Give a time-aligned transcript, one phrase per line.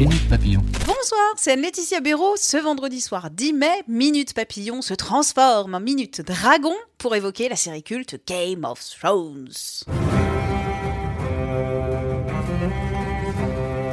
[0.00, 0.62] Minute Papillon.
[0.86, 2.34] Bonsoir, c'est Laetitia Béraud.
[2.36, 7.56] Ce vendredi soir 10 mai, Minute Papillon se transforme en Minute Dragon pour évoquer la
[7.56, 9.50] série culte Game of Thrones.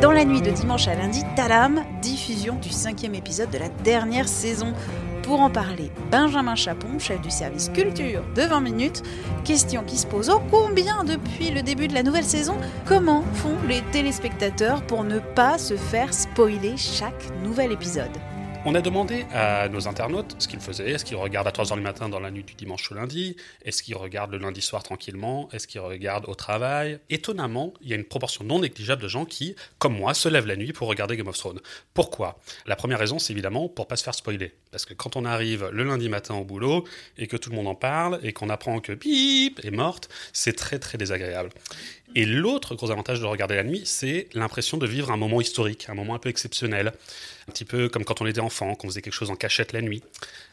[0.00, 4.28] Dans la nuit de dimanche à lundi, Talam, diffusion du cinquième épisode de la dernière
[4.28, 4.74] saison.
[5.26, 9.02] Pour en parler, Benjamin Chapon, chef du service culture de 20 minutes.
[9.44, 12.54] Question qui se pose, oh combien depuis le début de la nouvelle saison
[12.86, 18.16] Comment font les téléspectateurs pour ne pas se faire spoiler chaque nouvel épisode?
[18.68, 20.90] On a demandé à nos internautes ce qu'ils faisaient.
[20.90, 23.36] Est-ce qu'ils regardent à 3h du matin dans la nuit du dimanche au lundi?
[23.64, 25.48] Est-ce qu'ils regardent le lundi soir tranquillement?
[25.52, 26.98] Est-ce qu'ils regardent au travail?
[27.08, 30.48] Étonnamment, il y a une proportion non négligeable de gens qui, comme moi, se lèvent
[30.48, 31.60] la nuit pour regarder Game of Thrones.
[31.94, 32.40] Pourquoi?
[32.66, 34.52] La première raison, c'est évidemment pour pas se faire spoiler.
[34.72, 36.82] Parce que quand on arrive le lundi matin au boulot
[37.18, 40.54] et que tout le monde en parle et qu'on apprend que Pip est morte, c'est
[40.54, 41.50] très très désagréable.
[42.14, 45.88] Et l'autre gros avantage de regarder la nuit, c'est l'impression de vivre un moment historique,
[45.88, 46.92] un moment un peu exceptionnel.
[47.48, 49.82] Un petit peu comme quand on était enfant, qu'on faisait quelque chose en cachette la
[49.82, 50.02] nuit.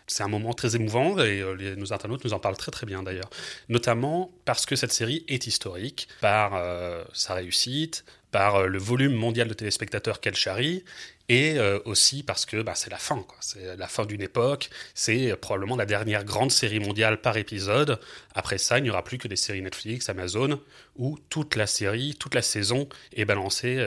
[0.07, 3.03] C'est un moment très émouvant et euh, nos internautes nous en parlent très très bien
[3.03, 3.29] d'ailleurs.
[3.69, 8.03] Notamment parce que cette série est historique par euh, sa réussite,
[8.33, 10.83] par euh, le volume mondial de téléspectateurs qu'elle charrie,
[11.29, 15.77] et aussi parce que bah, c'est la fin, c'est la fin d'une époque, c'est probablement
[15.77, 17.97] la dernière grande série mondiale par épisode.
[18.35, 20.59] Après ça, il n'y aura plus que des séries Netflix, Amazon,
[20.97, 23.81] où toute la série, toute la saison est balancée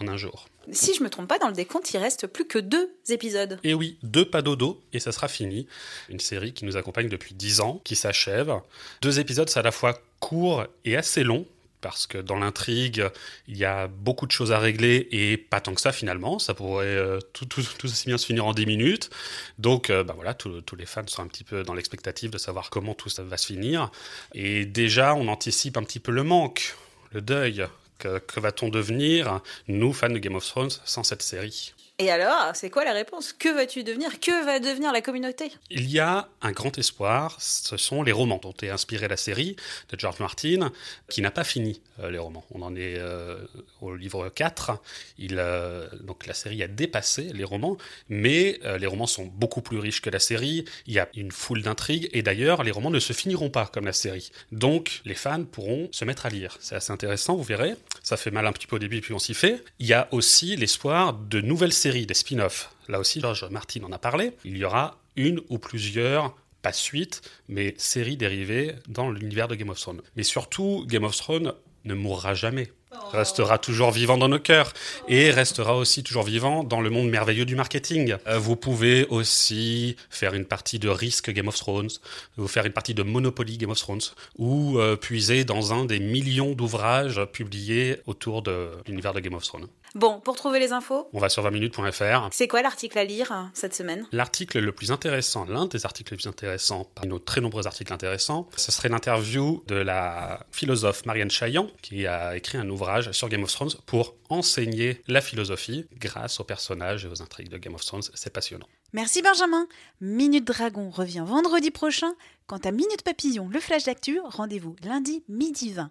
[0.00, 0.48] en un jour.
[0.72, 3.58] Si je me trompe pas, dans le décompte, il reste plus que deux épisodes.
[3.62, 5.68] Et oui, deux pas dodo, et ça sera fini.
[6.08, 8.52] Une série qui nous accompagne depuis dix ans, qui s'achève.
[9.00, 11.46] Deux épisodes, c'est à la fois court et assez long,
[11.80, 13.04] parce que dans l'intrigue,
[13.46, 16.38] il y a beaucoup de choses à régler et pas tant que ça finalement.
[16.38, 17.48] Ça pourrait euh, tout,
[17.84, 19.10] aussi bien se finir en 10 minutes.
[19.58, 22.70] Donc euh, bah voilà, tous les fans sont un petit peu dans l'expectative de savoir
[22.70, 23.90] comment tout ça va se finir.
[24.34, 26.76] Et déjà, on anticipe un petit peu le manque,
[27.12, 27.66] le deuil
[27.98, 31.74] que, va-t-on devenir, nous, fans de Game of Thrones, sans cette série?
[32.00, 33.32] Et alors, c'est quoi la réponse?
[33.32, 34.20] Que vas-tu devenir?
[34.20, 35.50] Que va devenir la communauté?
[35.68, 39.56] Il y a un grand espoir, ce sont les romans dont est inspirée la série
[39.90, 40.70] de George Martin,
[41.08, 42.44] qui n'a pas fini euh, les romans.
[42.52, 43.38] On en est euh,
[43.80, 44.80] au livre 4.
[45.18, 47.76] Il, euh, donc la série a dépassé les romans,
[48.08, 50.66] mais les romans sont beaucoup plus riches que la série.
[50.86, 53.86] Il y a une foule d'intrigues, et d'ailleurs, les romans ne se finiront pas comme
[53.86, 54.30] la série.
[54.52, 56.56] Donc, les fans pourront se mettre à lire.
[56.60, 57.74] C'est assez intéressant, vous verrez.
[58.04, 59.64] Ça fait mal un petit peu au début, puis on s'y fait.
[59.80, 63.92] Il y a aussi l'espoir de nouvelles séries des spin-offs, là aussi George Martin en
[63.92, 69.48] a parlé, il y aura une ou plusieurs pas suite, mais séries dérivées dans l'univers
[69.48, 70.02] de Game of Thrones.
[70.16, 71.52] Mais surtout, Game of Thrones
[71.84, 72.70] ne mourra jamais
[73.12, 74.72] restera toujours vivant dans nos cœurs
[75.08, 78.16] et restera aussi toujours vivant dans le monde merveilleux du marketing.
[78.26, 81.90] Euh, vous pouvez aussi faire une partie de Risk Game of Thrones,
[82.36, 84.00] ou faire une partie de Monopoly Game of Thrones,
[84.36, 89.44] ou euh, puiser dans un des millions d'ouvrages publiés autour de l'univers de Game of
[89.44, 89.68] Thrones.
[89.94, 92.28] Bon, pour trouver les infos, on va sur 20minutes.fr.
[92.30, 94.06] C'est quoi l'article à lire euh, cette semaine?
[94.12, 97.92] L'article le plus intéressant, l'un des articles les plus intéressants, parmi nos très nombreux articles
[97.92, 103.28] intéressants, ce serait l'interview de la philosophe Marianne Chaillan, qui a écrit un ouvrage sur
[103.28, 107.74] Game of Thrones pour enseigner la philosophie grâce aux personnages et aux intrigues de Game
[107.74, 108.02] of Thrones.
[108.14, 108.66] C'est passionnant.
[108.92, 109.66] Merci Benjamin.
[110.00, 112.12] Minute Dragon revient vendredi prochain.
[112.46, 115.90] Quant à Minute Papillon, le flash d'actu, rendez-vous lundi midi 20.